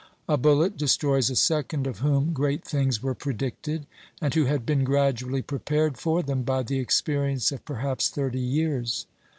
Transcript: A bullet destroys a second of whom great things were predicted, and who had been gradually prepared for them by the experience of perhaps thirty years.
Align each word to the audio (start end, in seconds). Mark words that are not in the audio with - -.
A 0.27 0.35
bullet 0.35 0.77
destroys 0.77 1.29
a 1.29 1.35
second 1.35 1.85
of 1.85 1.99
whom 1.99 2.33
great 2.33 2.65
things 2.65 3.03
were 3.03 3.13
predicted, 3.13 3.85
and 4.19 4.33
who 4.33 4.45
had 4.45 4.65
been 4.65 4.83
gradually 4.83 5.43
prepared 5.43 5.95
for 5.95 6.23
them 6.23 6.41
by 6.41 6.63
the 6.63 6.79
experience 6.79 7.51
of 7.51 7.63
perhaps 7.65 8.09
thirty 8.09 8.39
years. 8.39 9.05